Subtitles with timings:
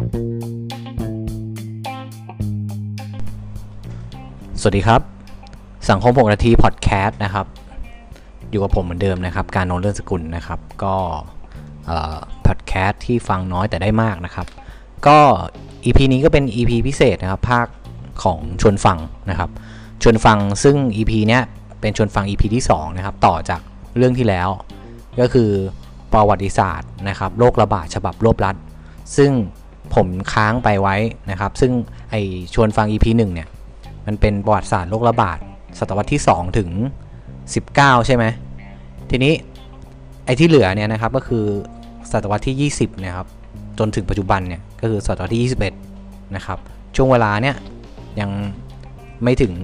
[0.00, 0.02] ส
[4.66, 5.00] วัสดีครับ
[5.90, 7.46] สังคม6นาทีพอดแคสต์นะครับ
[8.50, 10.94] อยู่กับผมเหมือนเดิมนะครับ การนนเรื่องสกุลนะครับ ก็
[12.46, 14.46] พอดแคสต์ที่ฟังน้อยแต่ได้มากนะครับ
[15.06, 15.18] ก็
[15.84, 17.66] EP นี้ก็เป็น EP พิเศษนะครับ ภาค
[18.22, 18.98] ของชวนฟัง
[19.30, 19.50] นะครับ
[20.02, 21.42] ชวนฟังซึ่ง EP เนี้ย
[21.80, 23.60] เป็นชวนฟัง EP ที่ 2 นะครับ ต่อจาก
[23.96, 24.48] เรื่องที่แล้ว
[25.20, 25.50] ก็คือ
[26.12, 28.56] ประวัติศาสตร์นะครับโรคระบาดฉบับรวบรัด
[29.18, 29.32] ซึ่ง
[29.94, 30.96] ผมค้างไปไว้
[31.30, 31.72] นะครับ ซึ่ง
[32.10, 32.14] ไอ
[32.54, 33.48] ชวนฟัง EP 1เนี่ย
[34.06, 35.38] มันเป็นประวัติศาสตร์โรคระบาด
[35.78, 36.68] ศตวรรษที่ 2 ถึง
[37.38, 38.24] 19 ใช่ไหม
[39.10, 39.32] ทีนี้
[40.24, 41.44] ไอที่เหลือเนี่ยนะครับก็คือ
[42.10, 43.26] ศตวรรษที่ 20 นะครับ
[43.78, 45.54] จนถึงปัจจุบันเนี่ยก็คือศตวรรษที่
[45.92, 46.58] 21 นะครับ
[46.96, 47.56] ช่วงเวลาเนี่ย
[48.20, 48.30] ยัง
[49.22, 49.54] ไม่ถึง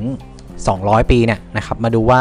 [0.70, 2.20] 200 ปีเนี่ยนะครับมาดูว่า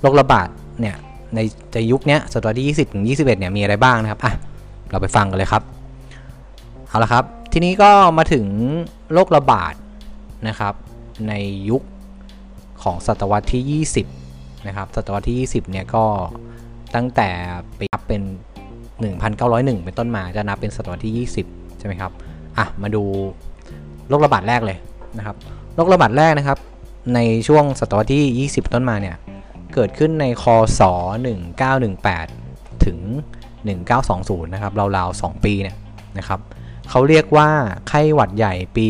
[0.00, 0.48] โรคระบาด
[0.80, 0.96] เนี่ย
[1.34, 1.40] ใน
[1.74, 4.32] ในยุคนี้ศตวรรษที่ 20 ถึง 21 เนี่ยมีอะไรบ้างนะครับ อะ
[4.90, 5.62] เราไปฟังกันเลยครับ
[6.88, 8.46] เอาละครับ ทีนี้ก็มาถึง
[9.12, 9.74] โรคระบาด
[10.48, 10.74] นะครับ
[11.28, 11.32] ใน
[11.70, 11.82] ยุค
[12.82, 13.84] ของศตวรรษที่
[14.26, 16.04] 20 นะครับ ศตวรรษที่ 20 เนี่ยก็
[16.94, 17.28] ตั้งแต่
[17.76, 18.22] ไปนับเป็น
[19.22, 22.12] 1901 เป็นต้นมาจะนับเป็นศตวรรษที่ 20 ใช่ไหมครับ
[22.58, 23.02] อะ มาดู
[24.08, 24.78] โรคระบาดแรกเลย
[25.18, 25.36] นะครับ
[25.74, 26.58] โรคระบาดแรกนะครับ
[27.14, 29.16] ในช่วงศตวรรษที่ 20 ต้นมาเนี่ย
[29.74, 30.44] เกิดขึ้นในค
[30.78, 30.80] ศ
[32.02, 32.98] 1918 ถึง
[33.76, 35.76] 1920 นะครับ ราวๆ 2 ปีเนี่ย
[36.18, 36.40] นะครับ
[36.90, 37.48] เขาเรียกว่า
[37.88, 38.88] ไข้หวัดใหญ่ปี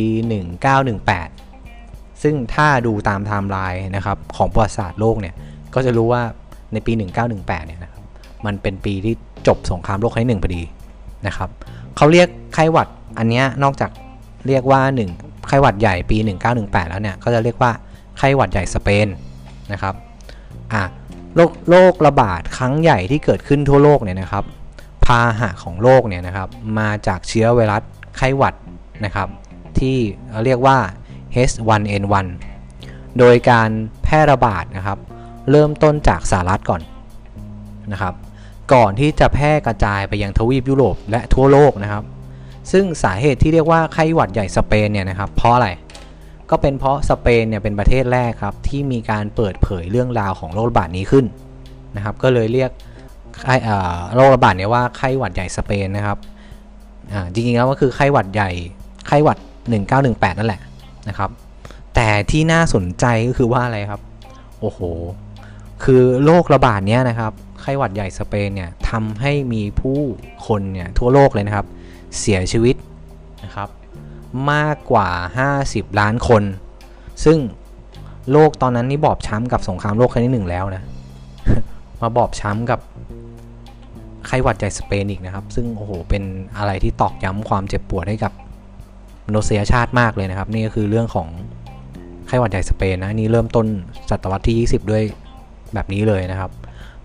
[1.30, 5.34] 1918 ซึ่งถ้าดูตามไทม์ไลน์นะครับของประวัติศาสตร์โลกเนี่ย
[5.74, 6.22] ก็จะรู้ว่า
[6.72, 6.92] ในปี
[7.30, 8.02] 1918 เนี่ยนะครับ
[8.46, 9.14] มันเป็นปีที่
[9.46, 10.62] จบสงครามโลกครั้งที่หนึ่งพอดี
[11.26, 11.50] นะครับ
[11.96, 13.90] เขาเรียกไข้หวัดอันนี้นอกจาก
[14.46, 14.80] เรียกว่า
[15.14, 16.16] 1 ไข้หวัดใหญ่ปี
[16.54, 17.72] 1918 แล้วเนี่ย ก็จะเรียกว่า
[18.18, 19.06] ไข้หวัดใหญ่สเปน
[19.72, 19.94] นะครับ
[20.72, 20.82] อะ
[21.34, 27.82] โรคโรคระบาดครั้งใหญ่ที่เกิดขึ้นทั่วโลกเนี่ยนะครับาหะของโรคเนี่ยนะครับมาจากเชื้อไวรัส
[28.16, 28.54] ไข้หวัด
[29.04, 29.28] นะครับ
[29.78, 29.96] ที่
[30.44, 30.78] เรียกว่า
[31.48, 32.26] H1N1
[33.18, 33.70] โดยการ
[34.04, 34.98] แพร่ระบาดนะครับ
[35.50, 36.82] เริ่มต้นจากสหรัฐก่อน
[37.92, 38.14] นะครับ
[38.72, 42.04] ก่อนที่จะแพร่กระจายไปยังทวีปยุโรปและทั่วโลกนะครับ
[42.72, 45.68] ซึ่งสาเหตุที่เรียกว่าไข้หวัดใหญ่สเปนเนี่ยนะครับเพราะอะไร
[46.50, 51.24] ก็เป็นเพราะสเปนเนี่ยเป็นประเทศแรกครับที่มีการเปิดเผยเรื่องราวของโรคระบาดนี้ขึ้น
[51.96, 52.70] นะครับ ก็เลยเรียก
[54.14, 56.18] โรคระบาดเนี่ยว่าไข้หวัดใหญ่สเปนนะครับ
[57.32, 58.50] จริงๆแล้วก็คือไข้หวัดใหญ่
[59.06, 59.38] ไข้หวัด
[59.88, 60.60] 1918 นั่นแหละ
[61.08, 61.30] นะครับ
[61.94, 64.00] แต่ที่น่าสนใจก็คือว่าอะไรครับ
[64.60, 64.80] โอ้โห
[65.84, 69.98] คือโรคระบาดเนี้ยนะครับไข้หวัดใหญ่สเปนเนี่ยทำให้มีผู้
[70.46, 71.66] คนเนี่ยทั่วโลกเลยนะครับ
[72.18, 72.76] เสียชีวิต
[73.44, 73.68] นะครับ
[74.52, 75.08] มากกว่า
[75.54, 76.42] 50 ล้านคน
[77.24, 77.38] ซึ่ง
[78.32, 80.82] โลกตอนนั้นนี่บอบช้ำกับสงครามโลกครั้งที่หนึ่งแล้วนะ
[82.00, 82.80] มาบอบช้ำกับ
[84.26, 86.22] ไข้หวัดใหญ่สเปนอีกนะครับ ซึ่งโอ้โหเป็น
[86.58, 88.32] อะไรที่ตอกย้ำความเจ็บปวดให้กับ
[89.26, 91.28] มนุษยชาติมากเลยนะครับ นี่ก็คือเรื่องของ
[92.26, 93.66] ไข้หวัดใหญ่สเปนนะนี่เริ่มต้น
[94.10, 95.02] ศตวรรษที่ 20 ด้วย
[95.74, 96.50] แบบนี้เลยนะครับ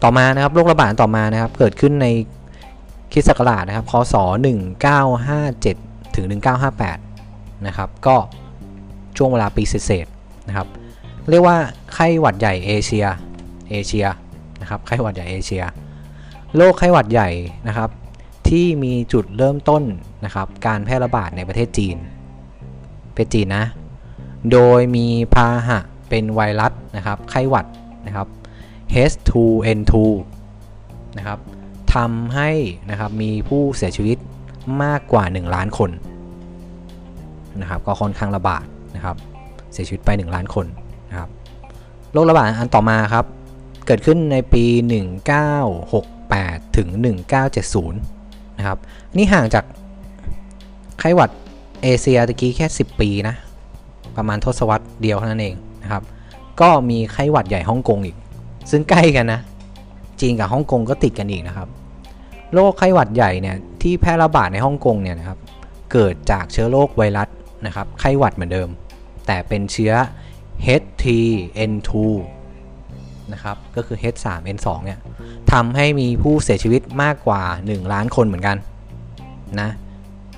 [0.03, 2.07] ต่อมานะครับโรคระบาดต่อมานะครับ เกิดขึ้นใน
[3.11, 4.15] คิศักราชนะครับคศ
[5.35, 6.25] 1957 ถึง
[6.95, 8.15] 1958 นะครับ ก็
[9.17, 10.07] ช่วงเวลาปีเศษ
[10.47, 10.67] นะครับ
[11.29, 11.57] เรียกว่า
[11.93, 13.05] ไข้หวัดใหญ่เอเชีย
[13.69, 14.05] เอเชีย
[14.61, 15.63] นะครับไข้หวัดใหญ่เอเชีย
[16.57, 17.29] โรคไข้หวัดใหญ่
[17.67, 17.89] นะครับ
[18.49, 19.83] ที่มีจุดเริ่มต้น
[20.25, 21.97] นะครับ การแพร่ระบาดในประเทศจีน
[23.09, 23.66] ประเทศจีนนะ
[24.51, 25.79] โดยมีพาหะ
[26.09, 27.65] เป็นไวรัสนะครับ ไข้หวัด
[28.05, 28.27] นะครับ
[29.11, 29.94] H2N2
[31.17, 31.39] นะครับ
[31.94, 32.49] ทำให้
[32.89, 34.17] นะครับมีผู้เสียชีวิต
[34.83, 35.89] มากกว่า 1 ล้านคน
[37.61, 38.65] นะครับ ก็ค่อนข้างระบาด
[38.95, 39.15] นะครับ
[39.73, 40.65] เสียชีวิตไป 1 ล้านคน
[41.09, 41.29] นะครับ
[42.13, 43.25] โรคระบาดอันต่อมาครับ
[43.85, 44.63] เกิดขึ้นในปี
[46.30, 46.88] 1968ถึง
[47.53, 47.91] 1970
[48.58, 48.78] นะครับ
[49.18, 49.66] นี่ห่างจาก
[51.00, 51.31] ไข้หวัด
[51.84, 53.36] เอเชียตะกี้แค่ 10 ปีนะ
[54.18, 56.03] ประมาณทศวรรษเดียวเท่านั้นเองนะครับ
[56.62, 58.18] ก็มีไข้หวัดใหญ่ฮ่องกงอีก
[58.72, 59.40] ซึ่งใกล้กันนะ
[60.22, 61.68] จีนกับฮ่องกงก็ติดกันอีกนะครับ
[62.53, 65.40] โรคไข้หวัดใหญ่เนี่ยที่แพร่ระบาดในฮ่องกงเนี่ยนะครับ
[65.92, 67.30] เกิดจากเชื้อโรคไวรัส
[67.66, 68.69] นะครับ ไข้หวัดเหมือนเดิม
[69.28, 69.94] แต่เป็นเชื้อ
[70.81, 71.92] H3N2
[73.33, 75.00] นะครับก็คือ H3N2 เนี่ย
[75.51, 78.57] ทำให้มีผู้เสียชีวิตมากกว่า 1 ล้านคนเหมือนกัน
[79.62, 79.69] นะ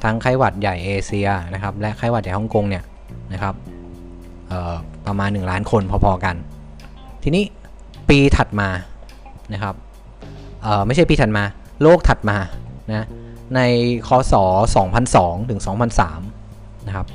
[0.04, 2.84] ทั้งไข้หวัดใหญ่เอเชียนะครับและไข้หวัดใหญ่ฮ่องกงเนี่ย
[3.34, 3.56] นะครับ
[5.07, 6.36] ประมาณ 1 ล้านคนพอๆกัน
[7.24, 7.44] ทีนี้
[8.10, 8.69] ปีถัดมา
[9.54, 9.75] นะครับ
[10.86, 11.44] ไม่ใช่ปีถัดมา
[11.81, 12.38] โลกถัดมา
[12.90, 13.06] นะ
[13.56, 13.62] ใน
[14.07, 14.33] คศ
[14.92, 15.62] 2002 ถึง
[16.24, 17.07] 2003 นะครับ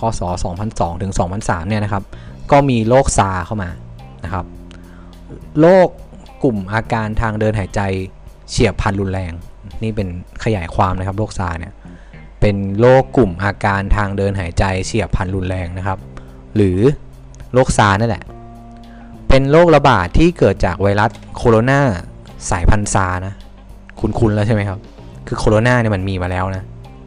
[0.00, 0.20] คศ
[0.60, 2.04] 2002 ถึง 2003 เนี่ยนะครับ
[2.50, 3.70] ก็มีโรคซาเข้ามา
[4.24, 4.44] นะครับ
[5.60, 5.88] โรค
[6.42, 7.80] กลุ่มอาการทางเดินหายใจ
[8.50, 9.32] เฉียบพลันรุนแรง
[9.82, 10.08] นี่เป็น
[10.44, 11.72] ขยายความนะครับโรคซาเนี่ย
[12.40, 15.98] เป็นโรคกลุ่มอาการทางเดินหายใจเฉียบพลันรุนแรงนะครับ
[16.56, 16.78] หรือ
[17.52, 18.24] โรคซาร์นั่นแหละ
[19.28, 21.80] เป็นโรคระบาดที่เกิดจากไวรัสโคโรนา
[22.50, 23.34] สายพันธุ์ซานะ
[24.00, 24.78] คุ้นๆแล้วใช่ไหมครับ
[25.26, 26.64] คือโคโรนาเนี่ยมันมีมาแล้วนะ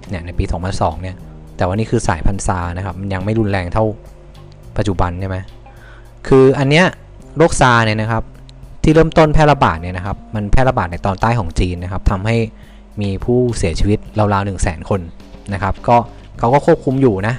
[0.10, 0.44] เนี่ยในปี
[0.74, 1.16] 2002 เนี่ย
[1.58, 3.86] แต่ว่านี่คือสายพันธุ์ซานะครับ มันยังไม่รุนแรงเท่า
[4.78, 5.38] ปัจจุบันใช่ไหม
[6.28, 6.86] คืออันเนี้ย
[7.38, 8.24] โรคซาร์เนี่ยนะครับ
[8.84, 12.36] ที่เริ่มต้นแพร่ระบาดเนี่ยนะครับ มันแพร่ระบาดในตอนใต้ของจีนนะครับทำให้
[13.02, 15.02] มีผู้เสียชีวิตราวๆ1 0 0 0 0 0คน
[15.54, 15.98] นะครับ ก็
[16.40, 17.36] เขาก็ควบคุมอยู่นะ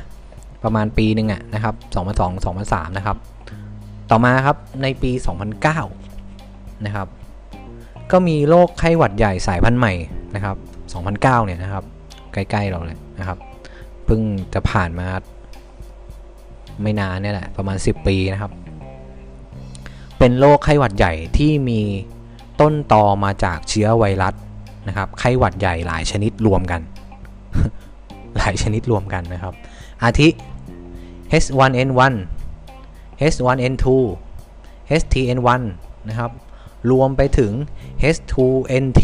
[0.65, 1.75] ประมาณปีหนึ่งอะนะครับ
[2.21, 3.17] 2002 2003 นะครับ
[4.11, 5.11] ต่อมาครับในปี
[5.99, 7.09] 2009 นะครับ
[8.11, 9.93] ก็มีโรคไข้หวัดใหญ่สายพันธุ์ใหม่
[10.35, 10.57] นะครับ
[11.03, 11.85] 2009 เนี่ยนะครับ
[12.33, 13.39] ใกล้ๆเราเลยนะครับ
[14.05, 14.21] เพิ่ง
[14.55, 15.07] จะผ่านมา
[16.83, 18.53] ไม่นานเนี่ยแหละประมาณ 10 ปีนะครับ
[20.19, 21.81] เป็นโรคไข้หวัดใหญ่ที่มี
[22.61, 24.35] ต้นตอมาจากเชื้อไวรัส
[24.89, 26.81] นะครับ ไข้หวัดใหญ่หลายชนิดรวมกัน
[28.37, 29.55] หลายชนิดรวมกันนะครับ
[30.03, 30.29] อาทิ
[31.43, 32.15] H1N1
[33.33, 33.87] H1N2
[35.01, 35.61] HTN1
[36.09, 36.31] นะครับ
[36.91, 37.53] รวมไปถึง
[38.15, 39.03] H2NT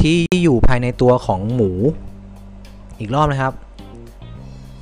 [0.00, 1.70] ที่อยู่ภายในตัวของหมู
[2.98, 3.54] อีกรอบนะครับ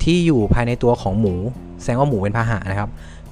[0.03, 1.33] ที่อยู่ภายในตัวของหมู
[1.81, 2.89] แสดงว่าหมูเป็นพาหะนะครับ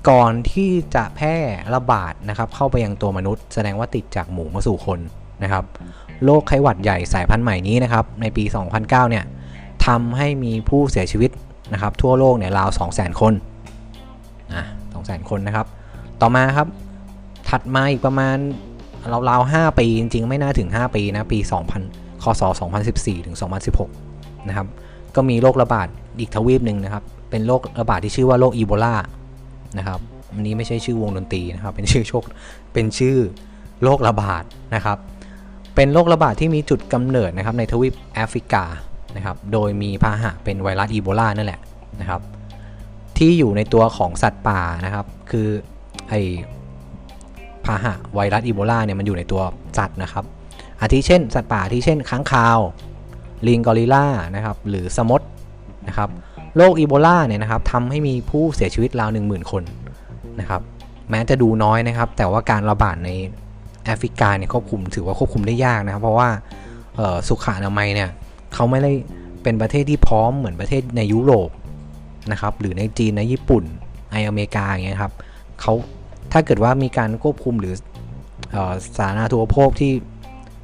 [0.09, 1.35] ก่อนที่จะแพร่
[1.75, 4.99] ระบาดนะครับเข้าไปยังตัวมนุษย์ แสดงว่าติดจากหมูมาสู่คน
[5.43, 5.63] นะครับ
[6.25, 9.23] โรคไข้หวัดใหญ่สายพันธุ์ใหม่นี้นะครับในปี 2009 เนี่ย
[9.85, 11.31] ทำให้มีผู้เสียชีวิต
[11.73, 13.33] นะครับทั่วโลกเนี่ยราว 200,000 คน
[14.53, 14.63] อะ
[14.97, 15.65] 200,000 คนนะครับ
[16.21, 16.67] ต่อมาครับ
[17.49, 18.37] ถัดมาอีกประมาณ
[19.29, 21.39] ราวๆ5ปี จริงๆ ไม่น่าถึง 5 ปีนะปี
[21.81, 22.43] 2000คศ
[22.83, 23.35] 2014 ถึง
[23.91, 24.67] 2016 นะครับ
[25.15, 25.87] ก็มีโรคระบาด
[26.19, 28.95] อีกทวีปหนึ่งนะครับ เป็นโรคระบาดที่ชื่อว่าโรคอีโบลา
[29.77, 29.99] นะครับ
[30.35, 32.23] อันนี้ไม่ใช่ชื่อวงดนตรีนะครับ เป็นชื่อโชค
[32.73, 33.17] เป็นชื่อ
[33.83, 34.43] โรคระบาด
[34.75, 34.97] นะครับ
[35.75, 38.63] เป็นโรคระบาดที่มีจุดกำเนิดนะครับในทวีปแอฟริกา
[39.15, 41.59] นะครับ โดยมีพาหะเป็นไวรัสอีโบลานั่นแหละ
[42.01, 42.21] นะครับ
[43.17, 45.47] ที่อยู่ในตัวของสัตว์ป่านะครับ คือ
[46.09, 46.13] ไอ
[47.65, 49.41] พาหะไวรัสอีโบลาเนี่ยมันอยู่ในตัว
[49.77, 50.25] สัตว์นะครับ
[50.81, 52.59] อาทิเช่น สัตว์ป่าที่เช่นค้างคาว
[53.47, 55.21] ลิงกอริลลานะครับ หรือสมด
[55.87, 56.09] นะครับ
[56.57, 59.63] โรคอีโบลาเนี่ยนะครับทำให้มีผู้เสียชีวิตราว 10,000 คน
[60.39, 60.61] นะครับ
[61.09, 63.09] แม้จะดูน้อยนะครับ แต่ว่าการระบาดใน
[63.85, 66.29] แอฟริกาเนี่ยควบคุมถือว่าควบคุมได้ยากนะครับ เพราะว่า
[67.27, 68.09] สุขอนามัยเนี่ย
[68.53, 68.91] เขาไม่ได้
[69.43, 71.49] เป็นประเทศที่พร้อมเหมือนประเทศในยุโรป
[72.31, 73.63] นะครับหรือในจีนในญี่ปุ่น
[74.11, 75.13] ในอเมริกาอย่างเงี้ยครับ
[75.61, 75.73] เขา
[76.31, 77.73] ถ้าเกิดว่ามีการควบคุมหรือ
[78.97, 79.93] สาธารณูปโภคที่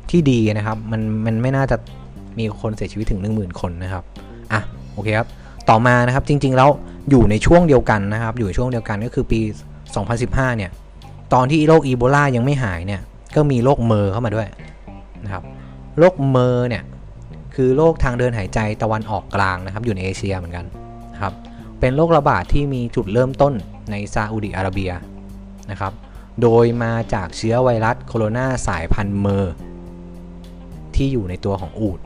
[0.10, 1.78] ที่ดีนะครับ มันมันไม่น่าจะ
[2.40, 4.04] มีคนเสียชีวิตถึง 10,000 คนนะครับ
[4.54, 4.62] อะ
[4.94, 5.28] โอเคครับ
[5.70, 6.70] ต่อมานะครับจริงๆแล้ว
[7.10, 9.40] อยู่ในช่วงเดียวกันนะครับ อยู่ช่วงเดียวกันก็คือปี
[10.00, 10.72] 2015 เนี่ย
[11.34, 13.02] ตอนที่โรคอีโบลายังไม่หายเนี่ย
[13.36, 14.48] ก็มีโรคเมอร์เข้ามาด้วย
[15.24, 15.44] นะครับ
[16.00, 16.84] โรคเมอร์เนี่ย
[17.56, 20.66] คือโรคทางเดินหายใจตะวันออกกลางนะครับ อยู่ในเอเชียเหมือนกัน
[21.14, 21.34] นะครับ
[21.80, 23.54] เป็นโรคระบาดที่มีจุดเริ่มต้น
[23.92, 24.92] ในซาอุดิอาระเบีย
[25.72, 25.94] นะครับ
[26.42, 29.54] โดยมาจากเชื้อไวรัสโคโรนาสายพันธุ์เมอร์
[30.96, 32.00] ที่อยู่ในตัวของอูด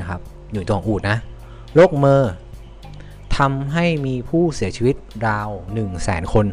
[0.00, 0.20] นะครับ
[0.52, 1.18] อยู่ตัวของอูดนะ
[1.74, 2.32] โรคเมอร์
[3.36, 6.46] ทำให้มีผู้เสียชีวิตราว 1 0 0 0 0แสนคน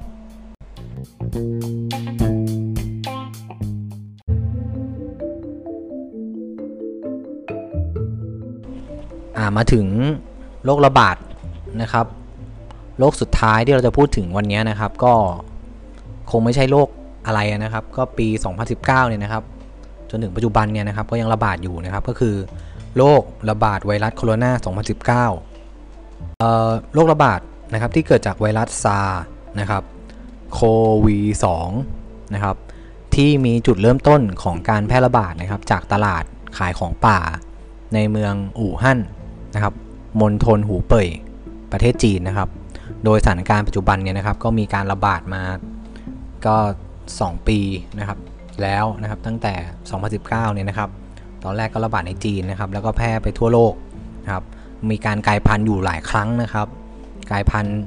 [9.57, 9.85] มาถึง
[10.65, 11.17] โรคระบาด
[11.81, 12.05] นะครับ
[12.99, 15.13] โรคสุดท้ายที่เราจะพูดถึงวันนี้นะครับก็
[16.31, 16.87] คงไม่ใช่โรค
[17.25, 18.27] อะไรนะครับ ก็ปี
[18.67, 19.43] 2019เนี่ยนะครับ
[20.09, 22.35] จนถึงปัจจุบันเนี่ยนะครับก็ยังระบาดอยู่นะครับก็คือ
[22.97, 24.51] โรคระบาดไวรัสโคโรนา
[25.33, 27.39] 2019โรคระบาด
[27.73, 28.99] นะครับที่เกิดจากไวรัสซา
[29.59, 29.83] นะครับ
[30.53, 30.59] โค
[31.05, 31.19] วี
[31.77, 32.55] 2นะครับ
[33.15, 36.23] ที่มีจุดเริ่มต้นของการแพร่ระบาดนะครับจากตลาด
[36.57, 37.19] ขายของป่า
[37.93, 38.99] ในเมืองอู่ฮั่น
[39.55, 39.73] นะครับ
[40.21, 41.07] มณฑลหูเป่ย
[41.71, 42.49] ประเทศจีนนะครับ
[43.03, 45.43] โดยสถานการณ์ปัจจุบันเนี่ยนะครับก็มีการระบาดมา
[46.45, 46.57] ก็
[47.03, 47.59] 2 ปี
[47.99, 48.17] นะครับ
[48.61, 49.53] แล้วนะครับตั้งแต่
[50.01, 50.89] 2019 เนี่ยนะครับ
[51.43, 53.73] ตอนแรกก็ระบาดในจีนนะครับ แล้วก็แพร่ไปทั่วโลก
[54.23, 54.43] นะครับ
[54.89, 56.67] มีการกลายพันธุ์อยู่หลายครั้งนะครับ
[57.31, 57.77] กลายพันธุ์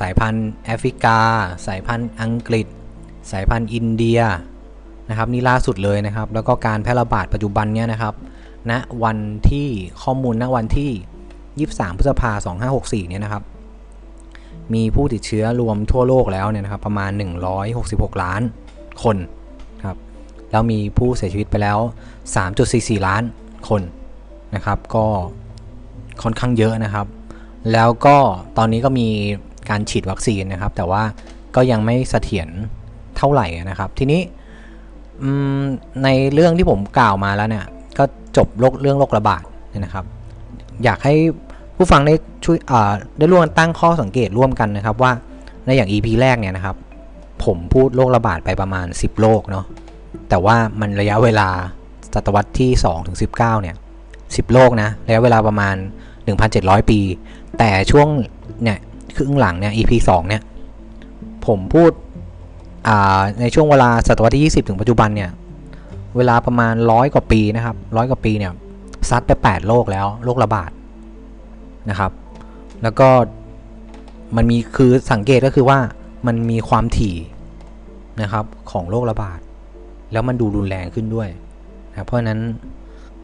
[0.00, 1.18] สายพันธุ์แอฟริกา
[1.66, 2.66] สายพันธุ์อังกฤษ
[3.32, 4.20] สายพันธุ์อินเดีย
[5.08, 8.14] นะครับนี่ล่าสุดเลยนะครับ แล้วก็การแพร่ระบาดปัจจุบันเนี่ยนะครับ
[8.70, 9.18] ณนะวัน
[9.50, 9.68] ที่
[10.02, 13.42] ข้อมูลณนะวันที่ 23 พฤษภาคม2564 เนี่ยนะครับ
[14.74, 17.10] มีผู้ติดเชื้อรวมทั่วโลกแล้วเนี่ยนะครับประมาณ
[17.66, 18.42] 166 ล้าน
[19.02, 19.16] คน
[20.50, 21.78] แล้วมีผู้เสียชีวิตไปแล้ว
[22.42, 23.22] 3.44 ล้าน
[23.68, 23.82] คน
[24.54, 25.04] นะครับก็
[26.22, 27.06] ค่อนข้างเยอะนะครับ
[27.72, 28.16] แล้วก็
[28.58, 29.08] ตอนนี้ก็มี
[29.70, 31.02] การฉีดวัคซีนนะครับ แต่ว่า
[31.56, 32.48] ก็ยังไม่เสถียร
[33.16, 34.20] เท่าไหร่นะครับ ทีนี้
[36.04, 37.66] ในเรื่องที่ผมกล่าวมาแล้วเนี่ย
[37.98, 38.04] ก็
[38.36, 39.42] จบโรคเรื่องโรคระบาด
[39.78, 40.04] นะครับ
[40.84, 41.14] อยากให้
[41.76, 42.14] ผู้ฟังได้
[42.44, 42.58] ช่วย
[43.18, 45.12] ได้ร่วมตั้งข้อสังเกตร่วมกันนะครับว่า
[45.64, 46.76] ในอย่าง EP แรกเนี่ยนะครับ
[47.44, 49.64] ผมพูดโรคระบาดไปประมาณ 10 โรคเนาะ
[50.28, 51.48] แต่ว่ามันระยะเวลา
[52.14, 53.76] ศตวรรษที่2ถึง19 เนี่ย
[54.14, 55.74] 10 โลกนะ ระยะเวลาประมาณ
[56.32, 57.00] 1,700 ปี
[57.58, 58.08] แต่ช่วง
[58.62, 58.78] เนี่ย
[59.16, 60.42] ครึ่งหลังเนี่ย EP 2 เนี่ย
[61.46, 61.90] ผมพูด
[63.40, 65.30] ในช่วงเวลาศตวรรษที่ 20 ถึงปัจจุบันเนี่ย
[66.16, 68.52] เวลาประมาณร้อยกว่าปีนะครับร้อยกว่าปีเนี่ย
[69.10, 70.70] ซัดไป 8โรคแล้วโรคระบาด
[71.90, 72.12] นะครับ
[72.82, 73.08] แล้วก็
[74.36, 75.78] มันมีคือสังเกตก็คือว่า
[76.26, 77.16] มันมีความถี่
[78.22, 79.38] นะครับของโรคระบาด
[80.12, 81.28] แล้วมันดูรุนแรงขึ้นด้วย
[81.90, 82.40] นะเพราะนั้น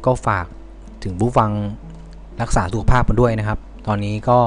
[0.06, 0.46] ก็ฝาก
[1.04, 1.50] ถึงผู้ฟัง
[2.42, 4.38] รักษาสุขภาพกันด้วยนะครับ ตอนนี้ก็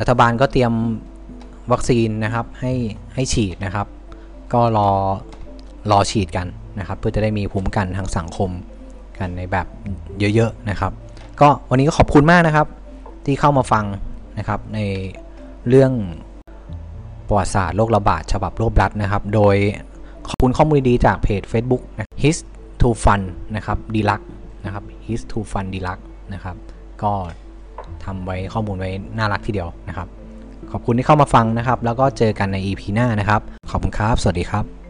[0.00, 0.72] รัฐบาลก็เตรียม
[1.72, 2.72] วัคซีนนะครับให้
[3.14, 3.86] ให้ฉีดนะครับ
[4.52, 4.88] ก็รอ
[5.90, 6.46] รอฉีดกัน
[6.78, 8.50] นะครับ เพื่อจะได้มีภูมิกันทางสังคม
[9.18, 9.66] กันในแบบ
[10.34, 10.92] เยอะๆนะครับ
[11.40, 12.66] ก็วันนี้ก็ขอบคุณมากนะครับ
[13.26, 13.84] ที่เข้ามาฟัง
[14.38, 14.78] นะครับใน
[15.68, 15.92] เรื่อง
[17.26, 19.56] ประวัติศาสตร์โรคระบาดฉบับโรครัดนะครับ โดย
[20.28, 21.82] ขอบคุณข้อมูลดีจากเพจ Facebook
[22.22, 22.36] his
[22.80, 23.20] to fun
[23.56, 24.20] นะครับดีลัก
[24.64, 25.98] นะครับ his to fun ดีลัก
[26.32, 26.56] นะครับ
[27.02, 27.12] ก็
[28.04, 30.08] ทำไว้ข้อมูลไว้น่ารักทีเดียวนะครับ
[30.72, 34.81] ขอบคุณที่เข้ามาฟังนะครับ แล้วก็เจอกันใน EP หน้านะครับ ขอบคุณครับ สวัสดีครับ